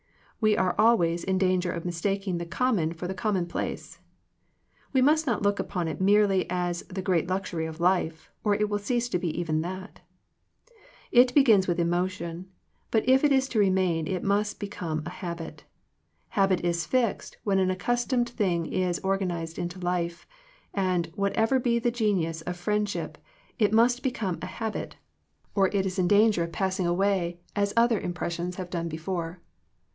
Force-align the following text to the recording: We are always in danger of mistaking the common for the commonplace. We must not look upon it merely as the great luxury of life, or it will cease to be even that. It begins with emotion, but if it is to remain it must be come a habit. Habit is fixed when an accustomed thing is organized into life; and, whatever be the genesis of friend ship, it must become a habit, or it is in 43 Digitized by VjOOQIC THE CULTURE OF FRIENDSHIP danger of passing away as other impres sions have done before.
We 0.39 0.57
are 0.57 0.73
always 0.79 1.23
in 1.23 1.37
danger 1.37 1.71
of 1.71 1.85
mistaking 1.85 2.39
the 2.39 2.45
common 2.47 2.93
for 2.93 3.07
the 3.07 3.13
commonplace. 3.13 3.99
We 4.93 4.99
must 4.99 5.27
not 5.27 5.43
look 5.43 5.59
upon 5.59 5.87
it 5.87 6.01
merely 6.01 6.49
as 6.49 6.81
the 6.89 7.03
great 7.03 7.27
luxury 7.29 7.67
of 7.67 7.79
life, 7.79 8.31
or 8.43 8.55
it 8.55 8.67
will 8.67 8.79
cease 8.79 9.07
to 9.09 9.19
be 9.19 9.29
even 9.39 9.61
that. 9.61 9.99
It 11.11 11.35
begins 11.35 11.67
with 11.67 11.79
emotion, 11.79 12.47
but 12.89 13.07
if 13.07 13.23
it 13.23 13.31
is 13.31 13.47
to 13.49 13.59
remain 13.59 14.07
it 14.07 14.23
must 14.23 14.59
be 14.59 14.65
come 14.67 15.03
a 15.05 15.11
habit. 15.11 15.65
Habit 16.29 16.65
is 16.65 16.87
fixed 16.87 17.37
when 17.43 17.59
an 17.59 17.69
accustomed 17.69 18.27
thing 18.29 18.65
is 18.65 18.97
organized 19.03 19.59
into 19.59 19.77
life; 19.77 20.25
and, 20.73 21.11
whatever 21.13 21.59
be 21.59 21.77
the 21.77 21.91
genesis 21.91 22.41
of 22.47 22.57
friend 22.57 22.89
ship, 22.89 23.19
it 23.59 23.71
must 23.71 24.01
become 24.01 24.39
a 24.41 24.47
habit, 24.47 24.95
or 25.53 25.67
it 25.67 25.85
is 25.85 25.99
in 25.99 26.05
43 26.05 26.07
Digitized 26.07 26.07
by 26.07 26.07
VjOOQIC 26.07 26.07
THE 26.07 26.07
CULTURE 26.07 26.07
OF 26.07 26.07
FRIENDSHIP 26.07 26.09
danger 26.09 26.43
of 26.45 26.51
passing 26.51 26.87
away 26.87 27.39
as 27.55 27.73
other 27.77 28.01
impres 28.01 28.31
sions 28.31 28.55
have 28.55 28.71
done 28.71 28.89
before. 28.89 29.39